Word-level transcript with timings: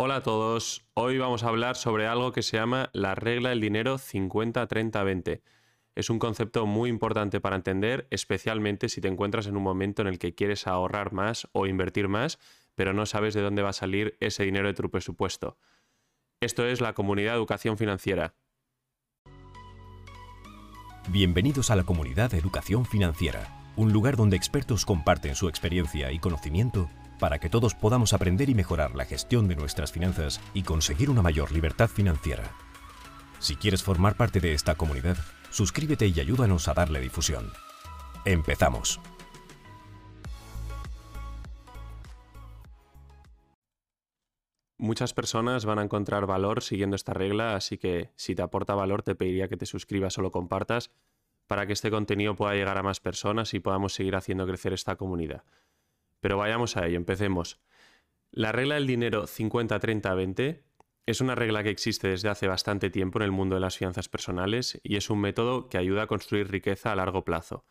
Hola 0.00 0.14
a 0.14 0.22
todos, 0.22 0.86
hoy 0.94 1.18
vamos 1.18 1.42
a 1.42 1.48
hablar 1.48 1.74
sobre 1.74 2.06
algo 2.06 2.30
que 2.30 2.42
se 2.42 2.56
llama 2.56 2.88
la 2.92 3.16
regla 3.16 3.48
del 3.48 3.60
dinero 3.60 3.98
50-30-20. 3.98 5.40
Es 5.96 6.08
un 6.08 6.20
concepto 6.20 6.66
muy 6.66 6.88
importante 6.88 7.40
para 7.40 7.56
entender, 7.56 8.06
especialmente 8.10 8.88
si 8.88 9.00
te 9.00 9.08
encuentras 9.08 9.48
en 9.48 9.56
un 9.56 9.64
momento 9.64 10.02
en 10.02 10.06
el 10.06 10.20
que 10.20 10.36
quieres 10.36 10.68
ahorrar 10.68 11.12
más 11.12 11.48
o 11.50 11.66
invertir 11.66 12.06
más, 12.06 12.38
pero 12.76 12.92
no 12.92 13.06
sabes 13.06 13.34
de 13.34 13.42
dónde 13.42 13.62
va 13.62 13.70
a 13.70 13.72
salir 13.72 14.16
ese 14.20 14.44
dinero 14.44 14.68
de 14.68 14.74
tu 14.74 14.88
presupuesto. 14.88 15.58
Esto 16.40 16.64
es 16.64 16.80
la 16.80 16.92
comunidad 16.92 17.32
de 17.32 17.38
educación 17.38 17.76
financiera. 17.76 18.34
Bienvenidos 21.08 21.72
a 21.72 21.76
la 21.76 21.82
comunidad 21.82 22.30
de 22.30 22.38
educación 22.38 22.86
financiera, 22.86 23.72
un 23.74 23.92
lugar 23.92 24.14
donde 24.14 24.36
expertos 24.36 24.86
comparten 24.86 25.34
su 25.34 25.48
experiencia 25.48 26.12
y 26.12 26.20
conocimiento 26.20 26.88
para 27.18 27.38
que 27.38 27.48
todos 27.48 27.74
podamos 27.74 28.12
aprender 28.12 28.48
y 28.48 28.54
mejorar 28.54 28.94
la 28.94 29.04
gestión 29.04 29.48
de 29.48 29.56
nuestras 29.56 29.92
finanzas 29.92 30.40
y 30.54 30.62
conseguir 30.62 31.10
una 31.10 31.22
mayor 31.22 31.52
libertad 31.52 31.88
financiera. 31.88 32.52
Si 33.38 33.56
quieres 33.56 33.82
formar 33.82 34.16
parte 34.16 34.40
de 34.40 34.52
esta 34.52 34.74
comunidad, 34.74 35.16
suscríbete 35.50 36.06
y 36.06 36.20
ayúdanos 36.20 36.68
a 36.68 36.74
darle 36.74 37.00
difusión. 37.00 37.52
Empezamos. 38.24 39.00
Muchas 44.80 45.12
personas 45.12 45.64
van 45.64 45.80
a 45.80 45.82
encontrar 45.82 46.26
valor 46.26 46.62
siguiendo 46.62 46.94
esta 46.94 47.12
regla, 47.12 47.56
así 47.56 47.78
que 47.78 48.12
si 48.14 48.36
te 48.36 48.42
aporta 48.42 48.76
valor 48.76 49.02
te 49.02 49.16
pediría 49.16 49.48
que 49.48 49.56
te 49.56 49.66
suscribas 49.66 50.16
o 50.18 50.22
lo 50.22 50.30
compartas 50.30 50.92
para 51.48 51.66
que 51.66 51.72
este 51.72 51.90
contenido 51.90 52.36
pueda 52.36 52.54
llegar 52.54 52.78
a 52.78 52.84
más 52.84 53.00
personas 53.00 53.54
y 53.54 53.60
podamos 53.60 53.94
seguir 53.94 54.14
haciendo 54.14 54.46
crecer 54.46 54.72
esta 54.72 54.94
comunidad. 54.94 55.42
Pero 56.20 56.38
vayamos 56.38 56.76
a 56.76 56.86
ello, 56.86 56.96
empecemos. 56.96 57.60
La 58.30 58.52
regla 58.52 58.74
del 58.74 58.86
dinero 58.86 59.26
50-30-20 59.26 60.62
es 61.06 61.20
una 61.22 61.34
regla 61.34 61.62
que 61.62 61.70
existe 61.70 62.08
desde 62.08 62.28
hace 62.28 62.48
bastante 62.48 62.90
tiempo 62.90 63.18
en 63.18 63.24
el 63.24 63.32
mundo 63.32 63.54
de 63.54 63.60
las 63.60 63.78
finanzas 63.78 64.08
personales 64.08 64.78
y 64.82 64.96
es 64.96 65.08
un 65.08 65.20
método 65.20 65.68
que 65.68 65.78
ayuda 65.78 66.02
a 66.02 66.06
construir 66.06 66.50
riqueza 66.50 66.92
a 66.92 66.96
largo 66.96 67.24
plazo. 67.24 67.64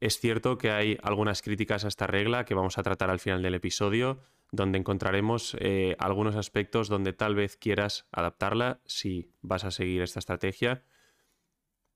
Es 0.00 0.18
cierto 0.18 0.58
que 0.58 0.70
hay 0.70 0.98
algunas 1.02 1.42
críticas 1.42 1.84
a 1.84 1.88
esta 1.88 2.06
regla 2.06 2.44
que 2.44 2.54
vamos 2.54 2.76
a 2.76 2.82
tratar 2.82 3.08
al 3.08 3.20
final 3.20 3.42
del 3.42 3.54
episodio, 3.54 4.20
donde 4.50 4.78
encontraremos 4.78 5.56
eh, 5.60 5.96
algunos 5.98 6.34
aspectos 6.34 6.88
donde 6.88 7.12
tal 7.12 7.34
vez 7.34 7.56
quieras 7.56 8.06
adaptarla 8.10 8.80
si 8.84 9.30
vas 9.42 9.64
a 9.64 9.70
seguir 9.70 10.02
esta 10.02 10.18
estrategia 10.18 10.82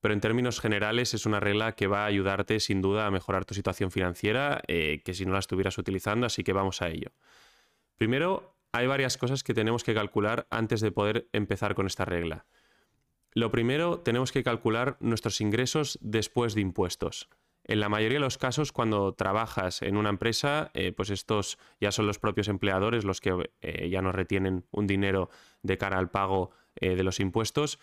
pero 0.01 0.15
en 0.15 0.21
términos 0.21 0.61
generales 0.61 1.15
es 1.15 1.27
una 1.27 1.41
regla 1.41 1.73
que 1.73 1.87
va 1.87 2.05
a 2.05 2.07
ayudarte 2.07 2.59
sin 2.61 2.81
duda 2.81 3.07
a 3.07 3.11
mejorar 3.11 3.45
tu 3.45 3.55
situación 3.55 3.91
financiera, 3.91 4.63
eh, 4.67 5.03
que 5.05 5.15
si 5.15 5.27
no 5.27 5.33
la 5.33 5.39
estuvieras 5.39 5.77
utilizando, 5.79 6.27
así 6.27 6.43
que 6.43 6.53
vamos 6.53 6.81
a 6.83 6.89
ello. 6.89 7.11
Primero, 7.97 8.57
hay 8.73 8.87
varias 8.87 9.19
cosas 9.19 9.45
que 9.45 9.53
tenemos 9.53 9.85
que 9.85 9.95
calcular 9.95 10.47
antes 10.51 10.81
de 10.81 10.91
poder 10.91 11.29
empezar 11.33 11.75
con 11.75 11.87
esta 11.87 12.07
regla. 12.07 12.47
Lo 13.33 13.51
primero, 13.51 14.01
tenemos 14.01 14.33
que 14.33 14.43
calcular 14.43 14.97
nuestros 15.01 15.41
ingresos 15.41 15.99
después 16.01 16.55
de 16.55 16.63
impuestos. 16.63 17.29
En 17.65 17.79
la 17.79 17.91
mayoría 17.91 18.17
de 18.17 18.25
los 18.25 18.39
casos, 18.39 18.73
cuando 18.73 19.13
trabajas 19.13 19.83
en 19.83 19.97
una 19.97 20.09
empresa, 20.09 20.71
eh, 20.73 20.93
pues 20.93 21.11
estos 21.11 21.59
ya 21.79 21.93
son 21.93 22.07
los 22.07 22.19
propios 22.19 22.49
empleadores 22.49 23.05
los 23.05 23.21
que 23.21 23.51
eh, 23.61 23.91
ya 23.91 24.01
nos 24.01 24.15
retienen 24.15 24.65
un 24.71 24.87
dinero 24.87 25.29
de 25.63 25.77
cara 25.77 25.99
al 25.99 26.11
pago 26.11 26.53
de 26.81 27.03
los 27.03 27.19
impuestos 27.19 27.79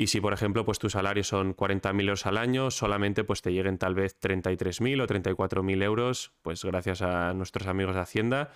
y 0.00 0.06
si, 0.06 0.20
por 0.20 0.32
ejemplo, 0.32 0.64
pues 0.64 0.78
tu 0.78 0.88
salario 0.88 1.24
son 1.24 1.56
40.000 1.56 2.02
euros 2.02 2.24
al 2.24 2.38
año, 2.38 2.70
solamente 2.70 3.24
pues 3.24 3.42
te 3.42 3.52
lleguen 3.52 3.78
tal 3.78 3.96
vez 3.96 4.16
33.000 4.20 5.02
o 5.02 5.06
34.000 5.08 5.82
euros, 5.82 6.32
pues 6.42 6.64
gracias 6.64 7.02
a 7.02 7.34
nuestros 7.34 7.66
amigos 7.66 7.96
de 7.96 8.02
Hacienda. 8.02 8.52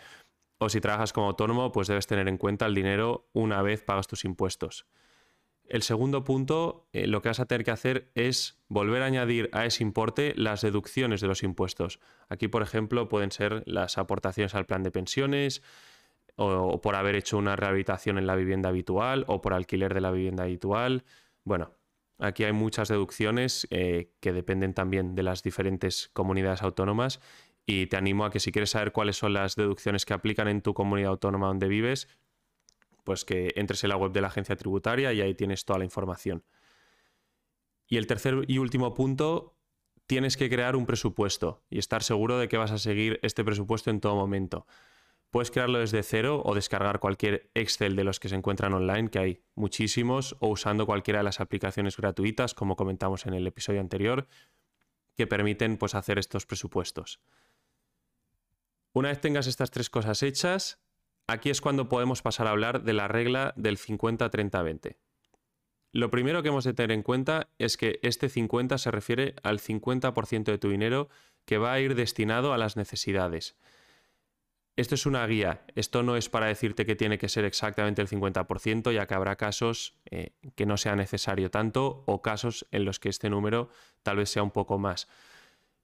O 0.59 0.69
si 0.69 0.81
trabajas 0.81 1.13
como 1.13 1.27
autónomo, 1.27 1.73
pues 1.73 1.89
debes 1.89 2.07
tener 2.07 2.29
en 2.29 2.39
cuenta 2.39 2.67
el 2.67 2.77
dinero 2.77 3.29
una 3.33 3.61
vez 3.61 3.83
pagas 3.83 4.07
tus 4.07 4.25
impuestos. 4.25 4.87
El 5.65 5.83
segundo 5.83 6.23
punto, 6.23 6.87
eh, 6.93 7.09
lo 7.09 7.23
que 7.23 7.31
vas 7.31 7.41
a 7.41 7.47
tener 7.47 7.65
que 7.65 7.73
hacer 7.73 8.13
es 8.15 8.63
volver 8.69 9.03
a 9.03 9.07
añadir 9.07 9.51
a 9.53 9.67
ese 9.67 9.83
importe 9.83 10.35
las 10.37 10.61
deducciones 10.61 11.21
de 11.21 11.27
los 11.27 11.43
impuestos. 11.43 11.99
Aquí, 12.29 12.47
por 12.47 12.63
ejemplo, 12.63 13.09
pueden 13.09 13.33
ser 13.33 13.65
las 13.67 13.99
aportaciones 13.99 14.55
al 14.55 14.67
plan 14.67 14.85
de 14.85 14.93
pensiones, 14.93 15.61
o 16.37 16.81
por 16.81 16.95
haber 16.95 17.17
hecho 17.17 17.37
una 17.37 17.57
rehabilitación 17.57 18.17
en 18.17 18.29
la 18.29 18.37
vivienda 18.37 18.69
habitual, 18.69 19.25
o 19.27 19.41
por 19.41 19.55
alquiler 19.55 19.93
de 19.93 20.01
la 20.01 20.13
vivienda 20.13 20.45
habitual, 20.45 21.05
bueno, 21.45 21.73
aquí 22.19 22.45
hay 22.45 22.53
muchas 22.53 22.89
deducciones 22.89 23.67
eh, 23.71 24.13
que 24.21 24.33
dependen 24.33 24.75
también 24.75 25.15
de 25.15 25.23
las 25.23 25.43
diferentes 25.43 26.11
comunidades 26.13 26.63
autónomas 26.63 27.21
y 27.67 27.87
te 27.87 27.97
animo 27.97 28.25
a 28.25 28.31
que 28.31 28.41
si 28.41 28.53
quieres 28.53 28.71
saber 28.71 28.93
cuáles 28.93 29.17
son 29.17 29.35
las 29.35 29.57
deducciones 29.57 30.05
que 30.05 30.15
aplican 30.15 30.49
en 30.49 30.63
tu 30.63 30.75
comunidad 30.75 31.11
autónoma 31.11 31.47
donde 31.47 31.69
vives, 31.69 32.09
pues 33.05 33.25
que 33.25 33.53
entres 33.57 33.85
en 33.85 33.91
la 33.91 33.97
web 33.97 34.13
de 34.13 34.21
la 34.21 34.29
agencia 34.29 34.57
tributaria 34.57 35.13
y 35.13 35.21
ahí 35.21 35.35
tienes 35.35 35.65
toda 35.65 35.79
la 35.79 35.85
información. 35.85 36.45
Y 37.87 37.97
el 37.97 38.07
tercer 38.07 38.45
y 38.49 38.59
último 38.59 38.95
punto, 38.95 39.57
tienes 40.07 40.37
que 40.37 40.49
crear 40.49 40.77
un 40.77 40.87
presupuesto 40.87 41.63
y 41.71 41.79
estar 41.79 42.03
seguro 42.03 42.39
de 42.39 42.49
que 42.49 42.57
vas 42.57 42.71
a 42.71 42.79
seguir 42.79 43.19
este 43.23 43.45
presupuesto 43.45 43.91
en 43.91 44.01
todo 44.01 44.15
momento. 44.15 44.67
Puedes 45.33 45.51
crearlo 45.51 45.79
desde 45.79 46.03
cero 46.03 46.43
o 46.45 46.55
descargar 46.55 46.99
cualquier 46.99 47.51
Excel 47.55 47.97
de 47.97 48.05
los 48.05 48.21
que 48.21 48.29
se 48.29 48.35
encuentran 48.35 48.75
online, 48.75 49.09
que 49.09 49.19
hay 49.19 49.43
muchísimos, 49.55 50.37
o 50.41 50.49
usando 50.49 50.85
cualquiera 50.85 51.21
de 51.21 51.25
las 51.25 51.41
aplicaciones 51.41 51.97
gratuitas, 51.97 52.53
como 52.53 52.77
comentamos 52.77 53.25
en 53.25 53.33
el 53.33 53.47
episodio 53.47 53.81
anterior, 53.81 54.29
que 55.17 55.27
permiten 55.27 55.79
pues, 55.79 55.95
hacer 55.95 56.19
estos 56.19 56.45
presupuestos. 56.45 57.23
Una 58.93 59.09
vez 59.09 59.23
tengas 59.23 59.47
estas 59.47 59.71
tres 59.71 59.89
cosas 59.89 60.23
hechas, 60.23 60.83
aquí 61.27 61.49
es 61.49 61.63
cuando 61.63 61.89
podemos 61.89 62.21
pasar 62.21 62.47
a 62.47 62.51
hablar 62.51 62.83
de 62.83 62.93
la 62.93 63.09
regla 63.09 63.55
del 63.57 63.79
50-30-20. 63.79 64.99
Lo 65.93 66.11
primero 66.11 66.43
que 66.43 66.51
hemos 66.51 66.65
de 66.65 66.75
tener 66.75 66.93
en 66.93 67.03
cuenta 67.03 67.49
es 67.59 67.79
que 67.79 68.01
este 68.03 68.29
50 68.29 68.77
se 68.77 68.91
refiere 68.91 69.35
al 69.43 69.61
50% 69.61 70.45
de 70.45 70.59
tu 70.59 70.69
dinero 70.69 71.09
que 71.47 71.57
va 71.57 71.73
a 71.73 71.81
ir 71.81 71.95
destinado 71.95 72.53
a 72.53 72.59
las 72.59 72.77
necesidades 72.77 73.57
esto 74.77 74.95
es 74.95 75.05
una 75.05 75.27
guía, 75.27 75.65
esto 75.75 76.03
no 76.03 76.17
es 76.17 76.29
para 76.29 76.47
decirte 76.47 76.87
que 76.87 76.97
tiene 76.97 77.19
que 77.19 77.29
ser 77.29 77.45
exactamente 77.45 78.01
el 78.01 78.09
50%, 78.09 78.93
ya 78.93 79.07
que 79.07 79.15
habrá 79.15 79.37
casos 79.37 80.01
eh, 80.11 80.33
que 80.55 80.65
no 80.65 80.77
sea 80.77 80.97
necesario 80.97 81.51
tanto 81.51 82.05
o 82.07 82.23
casos 82.23 82.67
en 82.71 82.85
los 82.85 82.99
que 82.99 83.11
este 83.11 83.29
número 83.29 83.69
tal 84.03 84.17
vez 84.17 84.31
sea 84.31 84.43
un 84.43 84.51
poco 84.51 84.79
más. 84.79 85.09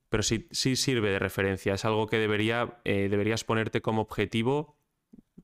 Pero 0.09 0.23
sí, 0.23 0.49
sí 0.53 0.75
sirve 0.77 1.11
de 1.11 1.19
referencia, 1.19 1.75
es 1.75 1.85
algo 1.85 2.07
que 2.07 2.17
eh, 2.17 3.09
deberías 3.11 3.45
ponerte 3.45 3.83
como 3.83 4.03
objetivo 4.03 4.79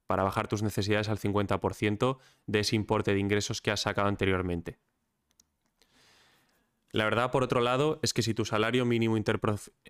para 0.06 0.22
bajar 0.22 0.48
tus 0.48 0.62
necesidades 0.62 1.08
al 1.10 1.18
50% 1.18 2.18
de 2.46 2.60
ese 2.60 2.76
importe 2.76 3.12
de 3.12 3.20
ingresos 3.20 3.60
que 3.60 3.70
has 3.70 3.80
sacado 3.80 4.08
anteriormente. 4.08 4.78
La 6.94 7.02
verdad, 7.06 7.32
por 7.32 7.42
otro 7.42 7.60
lado, 7.60 7.98
es 8.04 8.14
que 8.14 8.22
si 8.22 8.34
tu 8.34 8.44
salario 8.44 8.84
mínimo 8.84 9.18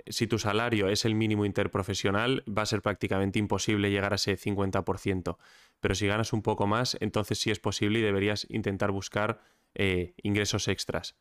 si 0.07 0.27
tu 0.27 0.39
salario 0.39 0.89
es 0.89 1.05
el 1.05 1.15
mínimo 1.15 1.45
interprofesional, 1.45 2.43
va 2.49 2.63
a 2.63 2.67
ser 2.67 2.81
prácticamente 2.81 3.39
imposible 3.39 3.91
llegar 3.91 4.13
a 4.13 4.17
ese 4.17 4.39
50%. 4.39 5.37
Pero 5.81 5.95
si 5.95 6.07
ganas 6.07 6.33
un 6.33 6.41
poco 6.41 6.67
más, 6.67 6.97
entonces 7.01 7.39
sí 7.39 7.51
es 7.51 7.61
posible 7.61 7.99
y 7.99 8.03
deberías 8.03 8.47
intentar 8.49 8.91
buscar 8.91 9.43
eh, 9.75 10.15
ingresos 10.23 10.67
extras. 10.67 11.15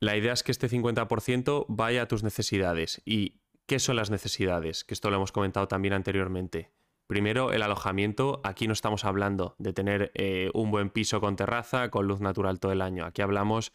La 0.00 0.16
idea 0.16 0.32
es 0.32 0.42
que 0.42 0.50
este 0.50 0.68
50% 0.68 1.66
vaya 1.68 2.02
a 2.02 2.08
tus 2.08 2.24
necesidades. 2.24 3.00
¿Y 3.04 3.38
qué 3.66 3.78
son 3.78 3.94
las 3.94 4.10
necesidades? 4.10 4.82
Que 4.82 4.94
esto 4.94 5.10
lo 5.10 5.16
hemos 5.16 5.30
comentado 5.30 5.68
también 5.68 5.94
anteriormente. 5.94 6.72
Primero, 7.06 7.52
el 7.52 7.62
alojamiento. 7.62 8.40
Aquí 8.42 8.66
no 8.66 8.72
estamos 8.72 9.04
hablando 9.04 9.54
de 9.58 9.72
tener 9.72 10.10
eh, 10.14 10.50
un 10.54 10.70
buen 10.70 10.90
piso 10.90 11.20
con 11.20 11.36
terraza, 11.36 11.90
con 11.90 12.06
luz 12.08 12.20
natural 12.20 12.58
todo 12.58 12.72
el 12.72 12.82
año. 12.82 13.04
Aquí 13.04 13.22
hablamos 13.22 13.72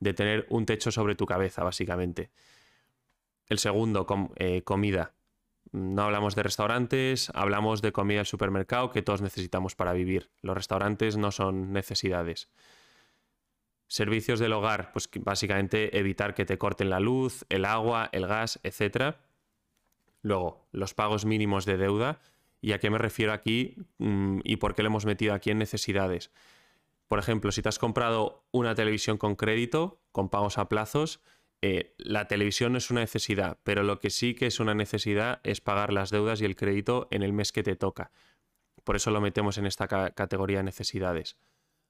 de 0.00 0.12
tener 0.12 0.46
un 0.50 0.66
techo 0.66 0.90
sobre 0.90 1.14
tu 1.14 1.24
cabeza, 1.24 1.64
básicamente. 1.64 2.30
El 3.48 3.58
segundo, 3.58 4.06
eh, 4.36 4.62
comida. 4.62 5.14
No 5.72 6.02
hablamos 6.02 6.34
de 6.34 6.42
restaurantes, 6.42 7.30
hablamos 7.34 7.82
de 7.82 7.92
comida 7.92 8.18
del 8.18 8.26
supermercado 8.26 8.90
que 8.90 9.02
todos 9.02 9.22
necesitamos 9.22 9.74
para 9.74 9.92
vivir. 9.92 10.30
Los 10.42 10.56
restaurantes 10.56 11.16
no 11.16 11.32
son 11.32 11.72
necesidades. 11.72 12.48
Servicios 13.88 14.40
del 14.40 14.52
hogar, 14.52 14.92
pues 14.92 15.08
básicamente 15.20 15.98
evitar 15.98 16.34
que 16.34 16.44
te 16.44 16.58
corten 16.58 16.90
la 16.90 17.00
luz, 17.00 17.44
el 17.48 17.64
agua, 17.64 18.08
el 18.12 18.26
gas, 18.26 18.60
etc. 18.62 19.16
Luego, 20.22 20.66
los 20.72 20.94
pagos 20.94 21.24
mínimos 21.24 21.64
de 21.64 21.76
deuda, 21.76 22.20
¿Y 22.64 22.72
a 22.72 22.78
qué 22.78 22.88
me 22.88 22.96
refiero 22.96 23.34
aquí 23.34 23.76
mm, 23.98 24.38
y 24.42 24.56
por 24.56 24.74
qué 24.74 24.82
lo 24.82 24.86
hemos 24.86 25.04
metido 25.04 25.34
aquí 25.34 25.50
en 25.50 25.58
necesidades? 25.58 26.30
Por 27.08 27.18
ejemplo, 27.18 27.52
si 27.52 27.60
te 27.60 27.68
has 27.68 27.78
comprado 27.78 28.46
una 28.52 28.74
televisión 28.74 29.18
con 29.18 29.36
crédito, 29.36 30.00
con 30.12 30.30
pagos 30.30 30.56
a 30.56 30.66
plazos, 30.66 31.20
eh, 31.60 31.94
la 31.98 32.26
televisión 32.26 32.72
no 32.72 32.78
es 32.78 32.90
una 32.90 33.02
necesidad, 33.02 33.58
pero 33.64 33.82
lo 33.82 34.00
que 34.00 34.08
sí 34.08 34.34
que 34.34 34.46
es 34.46 34.60
una 34.60 34.74
necesidad 34.74 35.42
es 35.44 35.60
pagar 35.60 35.92
las 35.92 36.08
deudas 36.08 36.40
y 36.40 36.46
el 36.46 36.56
crédito 36.56 37.06
en 37.10 37.22
el 37.22 37.34
mes 37.34 37.52
que 37.52 37.62
te 37.62 37.76
toca. 37.76 38.12
Por 38.82 38.96
eso 38.96 39.10
lo 39.10 39.20
metemos 39.20 39.58
en 39.58 39.66
esta 39.66 39.86
categoría 39.86 40.56
de 40.56 40.64
necesidades. 40.64 41.36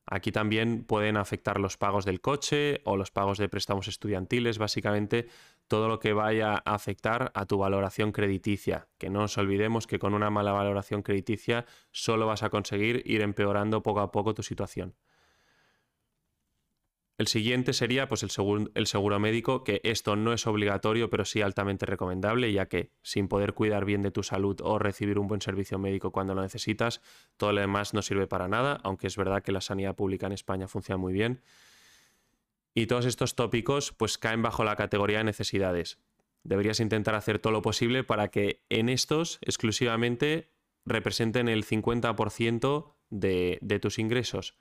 Aquí 0.06 0.32
también 0.32 0.84
pueden 0.84 1.16
afectar 1.16 1.58
los 1.58 1.76
pagos 1.78 2.04
del 2.04 2.20
coche 2.20 2.82
o 2.84 2.96
los 2.96 3.10
pagos 3.10 3.38
de 3.38 3.48
préstamos 3.48 3.88
estudiantiles, 3.88 4.58
básicamente 4.58 5.28
todo 5.66 5.88
lo 5.88 5.98
que 5.98 6.12
vaya 6.12 6.62
a 6.64 6.74
afectar 6.74 7.32
a 7.34 7.46
tu 7.46 7.56
valoración 7.58 8.12
crediticia. 8.12 8.88
Que 8.98 9.08
no 9.08 9.20
nos 9.20 9.38
olvidemos 9.38 9.86
que 9.86 9.98
con 9.98 10.12
una 10.12 10.28
mala 10.28 10.52
valoración 10.52 11.02
crediticia 11.02 11.64
solo 11.90 12.26
vas 12.26 12.42
a 12.42 12.50
conseguir 12.50 13.02
ir 13.06 13.22
empeorando 13.22 13.82
poco 13.82 14.00
a 14.00 14.12
poco 14.12 14.34
tu 14.34 14.42
situación. 14.42 14.94
El 17.16 17.28
siguiente 17.28 17.72
sería 17.72 18.08
pues, 18.08 18.24
el, 18.24 18.30
seguro, 18.30 19.20
médico, 19.20 19.62
que 19.62 19.80
esto 19.84 20.16
no 20.16 20.32
es 20.32 20.48
obligatorio, 20.48 21.10
pero 21.10 21.24
sí 21.24 21.42
altamente 21.42 21.86
recomendable, 21.86 22.52
ya 22.52 22.66
que 22.66 22.90
sin 23.02 23.28
poder 23.28 23.54
cuidar 23.54 23.84
bien 23.84 24.02
de 24.02 24.10
tu 24.10 24.24
salud 24.24 24.60
o 24.62 24.80
recibir 24.80 25.20
un 25.20 25.28
buen 25.28 25.40
servicio 25.40 25.78
médico 25.78 26.10
cuando 26.10 26.34
lo 26.34 26.42
necesitas, 26.42 27.00
todo 27.36 27.52
lo 27.52 27.60
demás 27.60 27.94
no 27.94 28.02
sirve 28.02 28.26
para 28.26 28.48
nada, 28.48 28.80
aunque 28.82 29.06
es 29.06 29.16
verdad 29.16 29.44
que 29.44 29.52
la 29.52 29.60
sanidad 29.60 29.94
pública 29.94 30.26
en 30.26 30.32
España 30.32 30.66
funciona 30.66 30.96
muy 30.96 31.12
bien. 31.12 31.40
Y 32.74 32.86
todos 32.86 33.06
estos 33.06 33.36
tópicos 33.36 33.92
pues 33.92 34.18
caen 34.18 34.42
bajo 34.42 34.64
la 34.64 34.74
categoría 34.74 35.18
de 35.18 35.24
necesidades. 35.24 36.00
Deberías 36.42 36.80
intentar 36.80 37.14
hacer 37.14 37.38
todo 37.38 37.52
lo 37.52 37.62
posible 37.62 38.02
para 38.02 38.28
que 38.28 38.64
en 38.68 38.88
estos 38.88 39.38
exclusivamente 39.42 40.50
representen 40.84 41.48
el 41.48 41.64
50% 41.64 42.92
de, 43.10 43.58
de 43.62 43.78
tus 43.78 44.00
ingresos. 44.00 44.58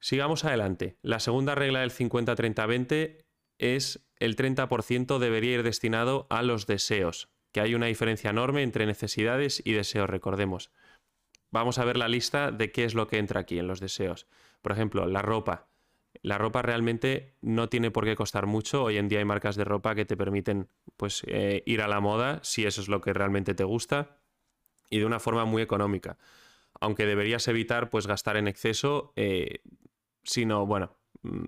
Sigamos 0.00 0.44
adelante. 0.44 0.96
La 1.02 1.20
segunda 1.20 1.54
regla 1.54 1.80
del 1.80 1.90
50-30-20 1.90 3.18
es 3.58 4.06
el 4.16 4.36
30% 4.36 5.18
debería 5.18 5.54
ir 5.54 5.62
destinado 5.62 6.26
a 6.30 6.42
los 6.42 6.66
deseos, 6.66 7.28
que 7.52 7.60
hay 7.60 7.74
una 7.74 7.86
diferencia 7.86 8.30
enorme 8.30 8.62
entre 8.62 8.86
necesidades 8.86 9.62
y 9.64 9.72
deseos, 9.72 10.08
recordemos. 10.08 10.70
Vamos 11.50 11.78
a 11.78 11.84
ver 11.84 11.96
la 11.96 12.08
lista 12.08 12.50
de 12.50 12.72
qué 12.72 12.84
es 12.84 12.94
lo 12.94 13.06
que 13.06 13.18
entra 13.18 13.40
aquí 13.40 13.58
en 13.58 13.66
los 13.66 13.80
deseos. 13.80 14.26
Por 14.62 14.72
ejemplo, 14.72 15.06
la 15.06 15.20
ropa. 15.20 15.68
La 16.22 16.38
ropa 16.38 16.62
realmente 16.62 17.34
no 17.40 17.68
tiene 17.68 17.90
por 17.90 18.04
qué 18.04 18.16
costar 18.16 18.46
mucho. 18.46 18.84
Hoy 18.84 18.98
en 18.98 19.08
día 19.08 19.18
hay 19.18 19.24
marcas 19.24 19.56
de 19.56 19.64
ropa 19.64 19.94
que 19.94 20.04
te 20.04 20.16
permiten 20.16 20.68
pues, 20.96 21.22
eh, 21.26 21.62
ir 21.66 21.82
a 21.82 21.88
la 21.88 22.00
moda, 22.00 22.40
si 22.42 22.66
eso 22.66 22.80
es 22.80 22.88
lo 22.88 23.00
que 23.00 23.12
realmente 23.12 23.54
te 23.54 23.64
gusta, 23.64 24.18
y 24.90 24.98
de 24.98 25.06
una 25.06 25.20
forma 25.20 25.44
muy 25.44 25.62
económica. 25.62 26.18
Aunque 26.80 27.06
deberías 27.06 27.46
evitar 27.48 27.90
pues, 27.90 28.06
gastar 28.06 28.36
en 28.36 28.48
exceso, 28.48 29.12
eh, 29.16 29.60
sino, 30.22 30.66
bueno, 30.66 30.96
mm, 31.22 31.44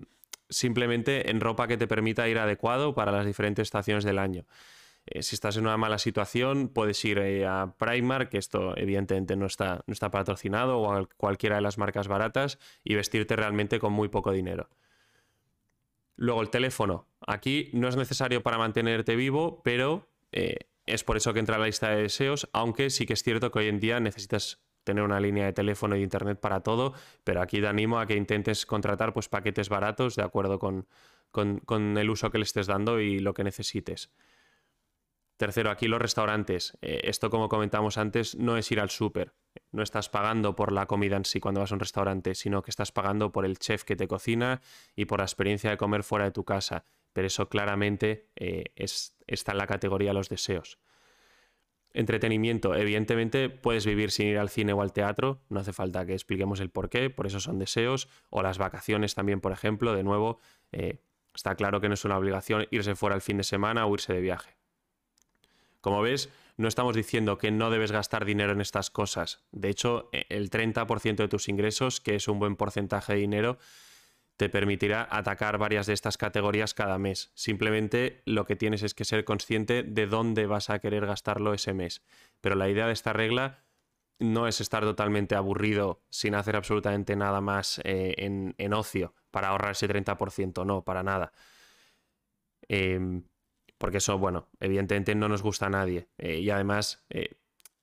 simplemente 0.49 1.29
en 1.29 1.39
ropa 1.41 1.67
que 1.67 1.77
te 1.77 1.87
permita 1.87 2.27
ir 2.27 2.39
adecuado 2.39 2.93
para 2.93 3.11
las 3.11 3.25
diferentes 3.25 3.63
estaciones 3.63 4.03
del 4.03 4.19
año. 4.19 4.45
Eh, 5.05 5.21
si 5.21 5.35
estás 5.35 5.57
en 5.57 5.65
una 5.65 5.77
mala 5.77 5.97
situación, 5.97 6.69
puedes 6.69 7.03
ir 7.03 7.17
eh, 7.17 7.45
a 7.45 7.75
Primark, 7.77 8.29
que 8.29 8.37
esto 8.37 8.77
evidentemente 8.77 9.35
no 9.35 9.47
está, 9.47 9.83
no 9.85 9.91
está 9.91 10.11
patrocinado, 10.11 10.79
o 10.79 10.93
a 10.93 11.07
cualquiera 11.17 11.57
de 11.57 11.61
las 11.61 11.77
marcas 11.77 12.07
baratas, 12.07 12.57
y 12.83 12.95
vestirte 12.95 13.35
realmente 13.35 13.79
con 13.79 13.91
muy 13.91 14.07
poco 14.07 14.31
dinero. 14.31 14.69
Luego 16.15 16.41
el 16.41 16.49
teléfono. 16.49 17.07
Aquí 17.25 17.69
no 17.73 17.87
es 17.87 17.97
necesario 17.97 18.43
para 18.43 18.57
mantenerte 18.57 19.15
vivo, 19.15 19.61
pero 19.63 20.07
eh, 20.31 20.67
es 20.85 21.03
por 21.03 21.17
eso 21.17 21.33
que 21.33 21.39
entra 21.39 21.55
a 21.55 21.59
la 21.59 21.65
lista 21.65 21.89
de 21.89 22.03
deseos, 22.03 22.49
aunque 22.53 22.89
sí 22.89 23.05
que 23.05 23.13
es 23.13 23.23
cierto 23.23 23.51
que 23.51 23.59
hoy 23.59 23.67
en 23.67 23.79
día 23.79 23.99
necesitas 23.99 24.62
tener 24.83 25.03
una 25.03 25.19
línea 25.19 25.45
de 25.45 25.53
teléfono 25.53 25.95
y 25.95 25.99
de 25.99 26.03
internet 26.03 26.39
para 26.39 26.61
todo, 26.61 26.93
pero 27.23 27.41
aquí 27.41 27.59
te 27.59 27.67
animo 27.67 27.99
a 27.99 28.05
que 28.05 28.15
intentes 28.15 28.65
contratar 28.65 29.13
pues, 29.13 29.29
paquetes 29.29 29.69
baratos 29.69 30.15
de 30.15 30.23
acuerdo 30.23 30.59
con, 30.59 30.87
con, 31.33 31.97
el 31.97 32.09
uso 32.09 32.31
que 32.31 32.37
le 32.37 32.43
estés 32.43 32.67
dando 32.67 32.99
y 32.99 33.19
lo 33.19 33.33
que 33.33 33.43
necesites. 33.43 34.11
Tercero, 35.37 35.71
aquí 35.71 35.87
los 35.87 36.01
restaurantes. 36.01 36.77
Eh, 36.81 37.01
esto, 37.05 37.29
como 37.29 37.49
comentamos 37.49 37.97
antes, 37.97 38.35
no 38.35 38.55
es 38.55 38.71
ir 38.71 38.79
al 38.79 38.91
súper. 38.91 39.33
No 39.71 39.81
estás 39.81 40.07
pagando 40.07 40.55
por 40.55 40.71
la 40.71 40.85
comida 40.85 41.17
en 41.17 41.25
sí 41.25 41.39
cuando 41.39 41.61
vas 41.61 41.71
a 41.71 41.75
un 41.75 41.79
restaurante, 41.79 42.35
sino 42.35 42.61
que 42.61 42.69
estás 42.69 42.91
pagando 42.91 43.31
por 43.31 43.45
el 43.45 43.57
chef 43.57 43.83
que 43.83 43.95
te 43.95 44.07
cocina 44.07 44.61
y 44.95 45.05
por 45.05 45.19
la 45.19 45.25
experiencia 45.25 45.71
de 45.71 45.77
comer 45.77 46.03
fuera 46.03 46.25
de 46.25 46.31
tu 46.31 46.43
casa. 46.43 46.85
Pero 47.13 47.27
eso 47.27 47.49
claramente 47.49 48.29
eh, 48.35 48.65
es, 48.75 49.17
está 49.25 49.51
en 49.53 49.57
la 49.57 49.67
categoría 49.67 50.11
de 50.11 50.15
los 50.15 50.29
deseos. 50.29 50.79
Entretenimiento, 51.93 52.75
evidentemente 52.75 53.49
puedes 53.49 53.85
vivir 53.85 54.09
sin 54.09 54.27
ir 54.27 54.39
al 54.39 54.49
cine 54.49 54.73
o 54.73 54.81
al 54.81 54.93
teatro, 54.93 55.41
no 55.49 55.59
hace 55.59 55.73
falta 55.73 56.05
que 56.05 56.13
expliquemos 56.13 56.59
el 56.59 56.69
por 56.69 56.89
qué, 56.89 57.11
por 57.11 57.27
eso 57.27 57.39
son 57.39 57.59
deseos, 57.59 58.09
o 58.29 58.41
las 58.41 58.57
vacaciones 58.57 59.13
también, 59.13 59.41
por 59.41 59.51
ejemplo, 59.51 59.93
de 59.93 60.03
nuevo, 60.03 60.39
eh, 60.71 60.97
está 61.35 61.55
claro 61.55 61.81
que 61.81 61.87
no 61.87 61.93
es 61.93 62.03
una 62.03 62.17
obligación 62.17 62.67
irse 62.71 62.95
fuera 62.95 63.15
el 63.15 63.21
fin 63.21 63.37
de 63.37 63.43
semana 63.43 63.85
o 63.85 63.93
irse 63.93 64.11
de 64.11 64.21
viaje. 64.21 64.55
Como 65.81 66.01
ves, 66.01 66.29
no 66.57 66.67
estamos 66.67 66.95
diciendo 66.95 67.37
que 67.37 67.51
no 67.51 67.69
debes 67.69 67.91
gastar 67.91 68.25
dinero 68.25 68.53
en 68.53 68.61
estas 68.61 68.89
cosas. 68.89 69.43
De 69.51 69.69
hecho, 69.69 70.09
e, 70.13 70.25
el 70.29 70.49
30% 70.49 71.15
de 71.15 71.27
tus 71.27 71.49
ingresos, 71.49 71.99
que 71.99 72.15
es 72.15 72.27
un 72.27 72.39
buen 72.39 72.55
porcentaje 72.55 73.13
de 73.13 73.19
dinero, 73.19 73.57
te 74.37 74.49
permitirá 74.49 75.07
atacar 75.09 75.57
varias 75.57 75.85
de 75.85 75.93
estas 75.93 76.17
categorías 76.17 76.73
cada 76.73 76.97
mes. 76.97 77.31
Simplemente 77.35 78.21
lo 78.25 78.45
que 78.45 78.55
tienes 78.55 78.83
es 78.83 78.93
que 78.93 79.05
ser 79.05 79.25
consciente 79.25 79.83
de 79.83 80.07
dónde 80.07 80.47
vas 80.47 80.69
a 80.69 80.79
querer 80.79 81.05
gastarlo 81.05 81.53
ese 81.53 81.73
mes. 81.73 82.01
Pero 82.41 82.55
la 82.55 82.69
idea 82.69 82.87
de 82.87 82.93
esta 82.93 83.13
regla 83.13 83.63
no 84.19 84.47
es 84.47 84.61
estar 84.61 84.83
totalmente 84.83 85.35
aburrido 85.35 86.03
sin 86.09 86.35
hacer 86.35 86.55
absolutamente 86.55 87.15
nada 87.15 87.41
más 87.41 87.79
eh, 87.83 88.15
en, 88.17 88.73
ocio 88.73 89.13
para 89.31 89.49
ahorrar 89.49 89.71
ese 89.71 89.87
30%, 89.87 90.65
no, 90.65 90.83
para 90.83 91.03
nada. 91.03 91.31
Em, 92.67 93.23
porque 93.77 93.97
eso, 93.97 94.17
bueno, 94.17 94.49
evidentemente 94.59 95.13
no 95.15 95.27
nos 95.27 95.43
gusta 95.43 95.65
a 95.65 95.69
nadie. 95.69 96.07
Eh, 96.17 96.39
y 96.39 96.49
además, 96.49 97.05
eh, 97.09 97.35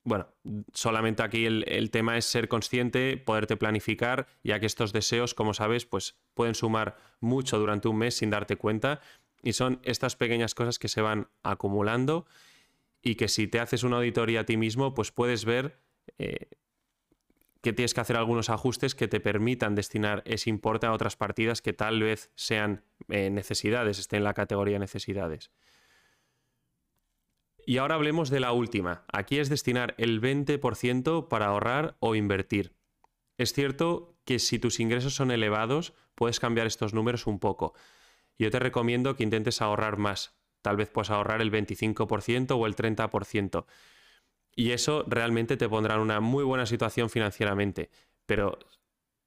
bueno, 0.03 0.27
solamente 0.73 1.21
aquí 1.21 1.45
el, 1.45 1.91
tema 1.91 2.17
es 2.17 2.25
ser 2.25 2.47
consciente, 2.47 3.17
poderte 3.17 3.55
planificar, 3.55 4.27
ya 4.43 4.59
que 4.59 4.65
estos 4.65 4.93
deseos, 4.93 5.35
como 5.35 5.53
sabes, 5.53 5.85
pues 5.85 6.17
pueden 6.33 6.55
sumar 6.55 6.97
mucho 7.19 7.59
durante 7.59 7.87
un 7.87 7.97
mes 7.97 8.15
sin 8.15 8.31
darte 8.31 8.55
cuenta. 8.55 8.99
Y 9.43 9.53
son 9.53 9.79
estas 9.83 10.15
pequeñas 10.15 10.55
cosas 10.55 10.79
que 10.79 10.87
se 10.87 11.01
van 11.01 11.27
acumulando 11.43 12.25
y 13.01 13.15
que 13.15 13.27
si 13.27 13.47
te 13.47 13.59
haces 13.59 13.83
una 13.83 13.97
auditoría 13.97 14.41
a 14.41 14.45
ti 14.45 14.57
mismo, 14.57 14.93
pues 14.93 15.11
puedes 15.11 15.45
ver 15.45 15.79
eh, 16.17 16.49
que 17.61 17.73
tienes 17.73 17.93
que 17.93 18.01
hacer 18.01 18.17
algunos 18.17 18.49
ajustes 18.49 18.95
que 18.95 19.07
te 19.07 19.19
permitan 19.19 19.75
destinar 19.75 20.23
ese 20.25 20.49
importe 20.49 20.87
a 20.87 20.93
otras 20.93 21.15
partidas 21.15 21.61
que 21.61 21.73
tal 21.73 22.01
vez 22.01 22.31
sean 22.35 22.83
eh, 23.09 23.29
necesidades, 23.29 23.99
estén 23.99 24.17
en 24.17 24.23
la 24.23 24.33
categoría 24.33 24.79
necesidades. 24.79 25.51
Y 27.65 27.77
ahora 27.77 27.95
hablemos 27.95 28.29
de 28.29 28.39
la 28.39 28.51
última. 28.51 29.05
Aquí 29.11 29.39
es 29.39 29.49
destinar 29.49 29.95
el 29.97 30.21
20% 30.21 31.27
para 31.27 31.47
ahorrar 31.47 31.95
o 31.99 32.15
invertir. 32.15 32.73
Es 33.37 33.53
cierto 33.53 34.15
que 34.25 34.39
si 34.39 34.59
tus 34.59 34.79
ingresos 34.79 35.15
son 35.15 35.31
elevados, 35.31 35.93
puedes 36.15 36.39
cambiar 36.39 36.67
estos 36.67 36.93
números 36.93 37.27
un 37.27 37.39
poco. 37.39 37.73
Yo 38.37 38.49
te 38.51 38.59
recomiendo 38.59 39.15
que 39.15 39.23
intentes 39.23 39.61
ahorrar 39.61 39.97
más. 39.97 40.35
Tal 40.61 40.77
vez 40.77 40.89
puedas 40.89 41.09
ahorrar 41.09 41.41
el 41.41 41.51
25% 41.51 42.51
o 42.51 42.67
el 42.67 42.75
30%. 42.75 43.65
Y 44.55 44.71
eso 44.71 45.05
realmente 45.07 45.57
te 45.57 45.69
pondrá 45.69 45.95
en 45.95 46.01
una 46.01 46.19
muy 46.19 46.43
buena 46.43 46.65
situación 46.65 47.09
financieramente. 47.09 47.89
Pero 48.25 48.59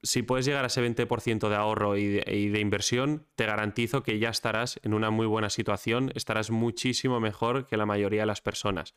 si 0.04 0.22
puedes 0.22 0.44
llegar 0.44 0.64
a 0.64 0.66
ese 0.68 0.82
20% 0.82 1.48
de 1.48 1.56
ahorro 1.56 1.96
y 1.96 2.18
de, 2.18 2.60
inversión, 2.60 3.26
te 3.34 3.46
garantizo 3.46 4.02
que 4.02 4.18
ya 4.18 4.28
estarás 4.28 4.78
en 4.82 4.92
una 4.92 5.10
muy 5.10 5.26
buena 5.26 5.48
situación, 5.48 6.12
estarás 6.14 6.50
muchísimo 6.50 7.20
mejor 7.20 7.66
que 7.66 7.78
la 7.78 7.86
mayoría 7.86 8.22
de 8.22 8.26
las 8.26 8.42
personas. 8.42 8.94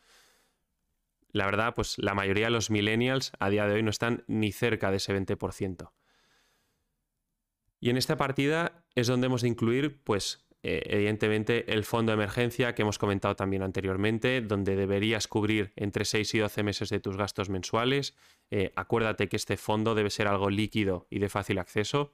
La 1.32 1.46
verdad, 1.46 1.74
pues 1.76 1.98
la 1.98 2.14
mayoría 2.14 2.48
de 2.48 2.52
los 2.52 2.70
millennials 2.70 3.32
a 3.40 3.50
día 3.50 3.66
de 3.66 3.76
hoy 3.76 3.84
no 3.84 3.90
están 3.90 4.26
ni 4.28 4.52
cerca 4.52 4.92
de 4.92 4.98
ese 4.98 5.18
20%. 5.18 5.92
Y 7.80 7.90
en 7.90 7.98
esta 7.98 8.18
partida 8.18 8.84
es 8.96 9.08
donde 9.08 9.28
hemos 9.28 9.44
de 9.44 9.48
incluir, 9.48 10.02
pues, 10.04 10.47
eh, 10.70 10.84
evidentemente, 10.88 11.72
el 11.72 11.86
fondo 11.86 12.12
de 12.12 12.16
emergencia 12.16 12.76
que 12.76 12.82
hemos 12.82 12.98
comentado 12.98 13.38
también 13.38 13.64
anteriormente, 13.64 14.42
donde 14.42 14.76
deberías 14.76 15.30
cubrir 15.30 15.72
entre 15.78 16.04
6 16.04 16.34
y 16.34 16.40
12 16.40 16.62
meses 16.64 16.90
de 16.90 17.00
tus 17.00 17.16
gastos 17.16 17.50
mensuales. 17.50 18.18
Eh, 18.52 18.74
acuérdate 18.76 19.30
que 19.30 19.38
este 19.38 19.56
fondo 19.56 19.96
debe 19.96 20.10
ser 20.10 20.28
algo 20.28 20.50
líquido 20.50 21.08
y 21.10 21.20
de 21.20 21.30
fácil 21.30 21.60
acceso. 21.60 22.12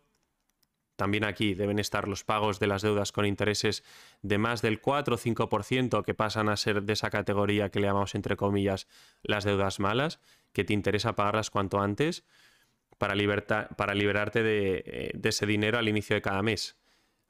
También 0.95 1.23
aquí 1.23 1.55
deben 1.55 1.79
estar 1.79 2.07
los 2.07 2.23
pagos 2.23 2.59
de 2.59 2.67
las 2.67 2.83
deudas 2.83 3.11
con 3.11 3.25
intereses 3.25 3.83
de 4.21 4.37
más 4.37 4.61
del 4.61 4.81
4 4.81 5.15
o 5.15 5.17
5% 5.17 6.03
que 6.03 6.13
pasan 6.13 6.47
a 6.47 6.55
ser 6.55 6.83
de 6.83 6.93
esa 6.93 7.09
categoría 7.09 7.69
que 7.69 7.79
le 7.79 7.87
llamamos 7.87 8.13
entre 8.13 8.35
comillas 8.35 8.87
las 9.23 9.45
deudas 9.45 9.79
malas, 9.79 10.19
que 10.51 10.63
te 10.63 10.73
interesa 10.73 11.15
pagarlas 11.15 11.49
cuanto 11.49 11.81
antes 11.81 12.23
para, 12.99 13.15
para 13.75 13.95
liberarte 13.95 14.41
eh, 14.43 15.11
de 15.15 15.29
ese 15.29 15.47
dinero 15.47 15.79
al 15.79 15.89
inicio 15.89 16.15
de 16.15 16.21
cada 16.21 16.43
mes. 16.43 16.77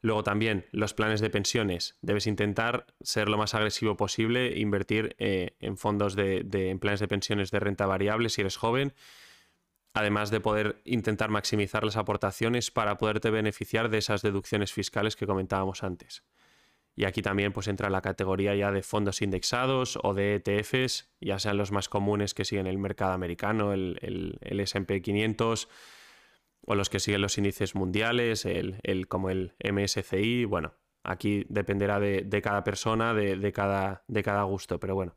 Luego 0.04 0.22
también 0.22 0.66
los 0.72 0.94
planes 0.94 1.22
de 1.22 1.30
pensiones. 1.30 1.98
Debes 2.02 2.28
intentar 2.28 2.88
ser 3.02 3.30
lo 3.30 3.38
más 3.38 3.56
agresivo 3.56 3.96
posible, 3.96 4.60
invertir 4.60 5.16
eh, 5.18 5.56
en 5.62 5.78
fondos 5.78 6.14
de, 6.18 6.46
en 6.52 6.80
planes 6.80 7.00
de 7.00 7.08
pensiones 7.08 7.52
de 7.52 7.62
renta 7.62 7.86
variable 7.86 8.28
si 8.28 8.42
eres 8.42 8.58
joven, 8.58 8.94
además 9.94 10.30
de 10.30 10.42
poder 10.42 10.82
intentar 10.84 11.30
maximizar 11.30 11.86
las 11.86 11.96
aportaciones 11.96 12.70
para 12.70 12.98
poderte 12.98 13.30
beneficiar 13.30 13.88
de 13.88 14.00
esas 14.00 14.22
deducciones 14.22 14.74
fiscales 14.74 15.16
que 15.16 15.26
comentábamos 15.26 15.84
antes. 15.84 16.26
Y 16.98 17.06
aquí 17.06 17.22
también 17.22 17.54
pues 17.54 17.70
entra 17.70 17.90
la 17.90 18.02
categoría 18.02 18.54
ya 18.56 18.72
de 18.72 18.84
fondos 18.84 19.22
indexados 19.22 19.98
o 20.04 20.14
de 20.14 20.36
ETFs, 20.36 21.14
ya 21.22 21.40
sean 21.40 21.56
los 21.56 21.72
más 21.72 21.88
comunes 21.88 22.34
que 22.34 22.44
siguen 22.44 22.68
el 22.68 22.78
mercado 22.78 23.14
americano, 23.14 23.72
el, 23.72 23.98
el, 24.02 24.38
el 24.42 24.60
SP 24.60 25.00
500 25.02 25.70
o 26.66 26.76
los 26.76 26.90
que 26.90 27.00
siguen 27.00 27.22
los 27.22 27.38
índices 27.38 27.76
mundiales, 27.76 28.46
el, 28.46 29.08
como 29.08 29.30
el 29.30 29.54
MSCI, 29.64 30.46
bueno, 30.46 30.74
aquí 31.04 31.46
dependerá 31.50 32.00
de, 32.00 32.42
cada 32.42 32.64
persona, 32.64 33.14
de, 33.14 33.52
cada, 33.52 34.04
de 34.08 34.24
cada 34.24 34.44
gusto, 34.44 34.80
pero 34.80 34.96
bueno, 34.96 35.16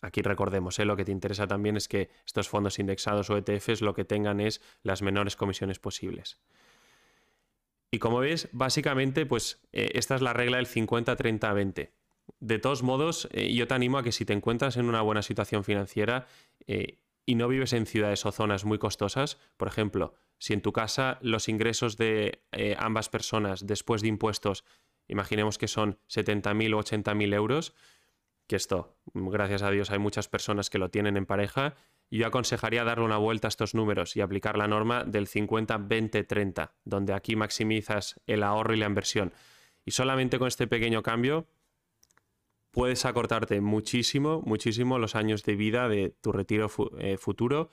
aquí 0.00 0.22
recordemos, 0.22 0.78
¿eh? 0.78 0.84
lo 0.84 0.96
que 0.96 1.04
te 1.04 1.12
interesa 1.12 1.46
también 1.46 1.76
es 1.76 1.88
que 1.88 2.10
estos 2.24 2.48
fondos 2.48 2.78
indexados 2.78 3.30
o 3.30 3.36
ETFs 3.36 3.80
lo 3.80 3.94
que 3.94 4.04
tengan 4.04 4.40
es 4.40 4.60
las 4.82 5.02
menores 5.02 5.36
comisiones 5.36 5.78
posibles. 5.78 6.40
Y 7.90 7.98
como 7.98 8.20
ves, 8.20 8.48
básicamente, 8.52 9.26
pues 9.26 9.60
eh, 9.72 9.90
esta 9.94 10.14
es 10.14 10.22
la 10.22 10.32
regla 10.32 10.58
del 10.58 10.68
50-30-20. 10.68 11.90
De 12.38 12.58
todos 12.60 12.84
modos, 12.84 13.28
eh, 13.32 13.52
yo 13.52 13.66
te 13.66 13.74
animo 13.74 13.98
a 13.98 14.04
que 14.04 14.12
si 14.12 14.24
te 14.24 14.32
encuentras 14.32 14.76
en 14.76 14.86
una 14.86 15.02
buena 15.02 15.22
situación 15.22 15.64
financiera 15.64 16.28
y 17.26 17.34
no 17.34 17.48
vives 17.48 17.72
en 17.72 17.86
ciudades 17.86 18.24
o 18.26 18.30
zonas 18.30 18.64
muy 18.64 18.78
costosas, 18.78 19.38
por 19.56 19.66
ejemplo, 19.66 20.14
si 20.40 20.54
en 20.54 20.62
tu 20.62 20.72
casa 20.72 21.18
los 21.20 21.48
ingresos 21.48 21.96
de 21.96 22.42
ambas 22.78 23.08
personas 23.08 23.66
después 23.66 24.02
de 24.02 24.08
impuestos, 24.08 24.64
imaginemos 25.06 25.58
que 25.58 25.68
son 25.68 25.98
70.000 26.08 26.74
o 26.74 26.82
80.000 26.82 27.34
euros, 27.34 27.74
que 28.46 28.56
esto, 28.56 28.96
gracias 29.14 29.62
a 29.62 29.70
Dios, 29.70 29.90
hay 29.90 29.98
muchas 29.98 30.28
personas 30.28 30.70
que 30.70 30.78
lo 30.78 30.90
tienen 30.90 31.16
en 31.16 31.26
pareja, 31.26 31.76
yo 32.10 32.26
aconsejaría 32.26 32.82
darle 32.82 33.04
una 33.04 33.18
vuelta 33.18 33.46
a 33.46 33.50
estos 33.50 33.74
números 33.74 34.16
y 34.16 34.20
aplicar 34.20 34.58
la 34.58 34.66
norma 34.66 35.04
del 35.04 35.28
50-20-30, 35.28 36.72
donde 36.84 37.12
aquí 37.12 37.36
maximizas 37.36 38.20
el 38.26 38.42
ahorro 38.42 38.74
y 38.74 38.78
la 38.78 38.86
inversión. 38.86 39.32
Y 39.84 39.92
solamente 39.92 40.38
con 40.38 40.48
este 40.48 40.66
pequeño 40.66 41.02
cambio 41.02 41.46
puedes 42.72 43.04
acortarte 43.04 43.60
muchísimo, 43.60 44.42
muchísimo 44.44 44.98
los 44.98 45.14
años 45.14 45.44
de 45.44 45.54
vida 45.54 45.88
de 45.88 46.10
tu 46.20 46.32
retiro 46.32 46.68
eh, 46.98 47.16
futuro 47.16 47.70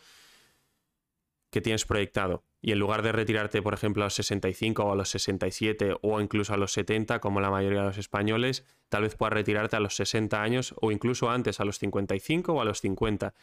que 1.50 1.62
tienes 1.62 1.86
proyectado. 1.86 2.43
Y 2.61 2.71
en 2.71 2.79
lugar 2.79 3.03
de 3.03 3.11
retirarte, 3.11 3.61
por 3.61 3.73
ejemplo, 3.73 4.03
a 4.03 4.07
los 4.07 4.15
65 4.15 4.83
o 4.83 4.91
a 4.91 4.95
los 4.95 5.09
67 5.09 5.95
o 6.01 6.19
incluso 6.21 6.53
a 6.53 6.57
los 6.57 6.71
70, 6.73 7.19
como 7.19 7.39
la 7.39 7.51
mayoría 7.51 7.81
de 7.81 7.87
los 7.87 7.97
españoles, 7.97 8.65
tal 8.89 9.03
vez 9.03 9.15
puedas 9.15 9.33
retirarte 9.33 9.75
a 9.75 9.79
los 9.79 9.95
60 9.95 10.41
años 10.41 10.73
o 10.81 10.91
incluso 10.91 11.29
antes, 11.29 11.59
a 11.59 11.65
los 11.65 11.77
55 11.77 12.53
o 12.53 12.61
a 12.61 12.65
los 12.65 12.81
50. 12.81 13.33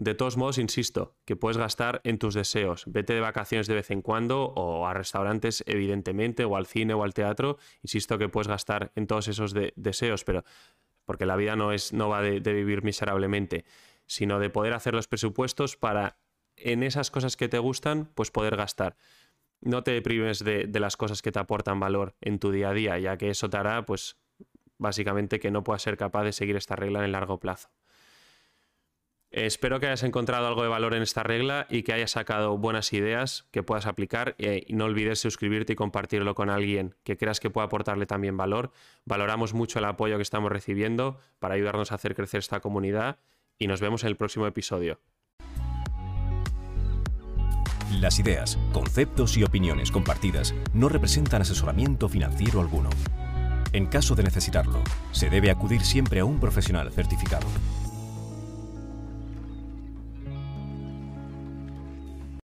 De 0.00 0.14
todos 0.14 0.38
modos, 0.38 0.56
insisto, 0.56 1.14
que 1.26 1.36
puedes 1.36 1.58
gastar 1.58 2.00
en 2.04 2.18
tus 2.18 2.32
deseos. 2.32 2.84
Vete 2.86 3.12
de 3.12 3.20
vacaciones 3.20 3.66
de 3.66 3.74
vez 3.74 3.90
en 3.90 4.00
cuando 4.00 4.44
o 4.44 4.86
a 4.86 4.94
restaurantes, 4.94 5.62
evidentemente, 5.66 6.46
o 6.46 6.56
al 6.56 6.64
cine 6.64 6.94
o 6.94 7.04
al 7.04 7.12
teatro. 7.12 7.58
Insisto 7.82 8.16
que 8.16 8.30
puedes 8.30 8.48
gastar 8.48 8.92
en 8.94 9.06
todos 9.06 9.28
esos 9.28 9.54
deseos, 9.76 10.24
pero 10.24 10.42
porque 11.04 11.26
la 11.26 11.36
vida 11.36 11.54
no, 11.54 11.72
es, 11.72 11.92
no 11.92 12.08
va 12.08 12.22
de, 12.22 12.40
vivir 12.40 12.82
miserablemente, 12.82 13.64
sino 14.06 14.38
de 14.38 14.48
poder 14.48 14.72
hacer 14.72 14.94
los 14.94 15.06
presupuestos 15.06 15.76
para 15.76 16.16
en 16.62 16.82
esas 16.82 17.10
cosas 17.10 17.36
que 17.36 17.48
te 17.48 17.58
gustan, 17.58 18.10
pues 18.14 18.30
poder 18.30 18.56
gastar. 18.56 18.96
No 19.60 19.82
te 19.82 20.00
prives 20.00 20.42
de, 20.42 20.68
las 20.72 20.96
cosas 20.96 21.22
que 21.22 21.32
te 21.32 21.38
aportan 21.38 21.80
valor 21.80 22.14
en 22.20 22.38
tu 22.38 22.50
día 22.50 22.70
a 22.70 22.72
día, 22.72 22.98
ya 22.98 23.16
que 23.16 23.30
eso 23.30 23.50
te 23.50 23.58
hará, 23.58 23.84
pues, 23.84 24.16
básicamente 24.78 25.38
que 25.38 25.50
no 25.50 25.62
puedas 25.62 25.82
ser 25.82 25.96
capaz 25.96 26.24
de 26.24 26.32
seguir 26.32 26.56
esta 26.56 26.76
regla 26.76 27.00
en 27.00 27.06
el 27.06 27.12
largo 27.12 27.38
plazo. 27.38 27.68
Espero 29.30 29.78
que 29.78 29.86
hayas 29.86 30.02
encontrado 30.02 30.48
algo 30.48 30.62
de 30.62 30.68
valor 30.68 30.94
en 30.94 31.02
esta 31.02 31.22
regla 31.22 31.66
y 31.70 31.84
que 31.84 31.92
hayas 31.92 32.10
sacado 32.10 32.58
buenas 32.58 32.92
ideas 32.92 33.46
que 33.52 33.62
puedas 33.62 33.86
aplicar 33.86 34.34
eh, 34.38 34.64
y 34.66 34.72
no 34.72 34.86
olvides 34.86 35.20
suscribirte 35.20 35.74
y 35.74 35.76
compartirlo 35.76 36.34
con 36.34 36.50
alguien 36.50 36.96
que 37.04 37.16
creas 37.16 37.38
que 37.38 37.48
pueda 37.48 37.66
aportarle 37.66 38.06
también 38.06 38.36
valor. 38.36 38.72
Valoramos 39.04 39.54
mucho 39.54 39.78
el 39.78 39.84
apoyo 39.84 40.16
que 40.16 40.22
estamos 40.22 40.50
recibiendo 40.50 41.20
para 41.38 41.54
ayudarnos 41.54 41.92
a 41.92 41.94
hacer 41.94 42.16
crecer 42.16 42.38
esta 42.38 42.58
comunidad 42.58 43.20
y 43.56 43.68
nos 43.68 43.80
vemos 43.80 44.02
en 44.02 44.08
el 44.08 44.16
próximo 44.16 44.48
episodio. 44.48 44.98
Las 48.00 48.18
ideas, 48.18 48.58
conceptos 48.72 49.36
y 49.36 49.44
opiniones 49.44 49.90
compartidas 49.90 50.54
no 50.72 50.88
representan 50.88 51.42
asesoramiento 51.42 52.08
financiero 52.08 52.62
alguno. 52.62 52.88
En 53.74 53.84
caso 53.84 54.14
de 54.14 54.22
necesitarlo, 54.22 54.82
se 55.12 55.28
debe 55.28 55.50
acudir 55.50 55.82
siempre 55.82 56.20
a 56.20 56.24
un 56.24 56.40
profesional 56.40 56.90
certificado. 56.92 57.46